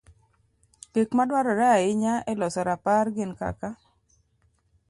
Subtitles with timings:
[0.93, 3.69] Gik ma dwarore ahinya e loso rapar gin kaka: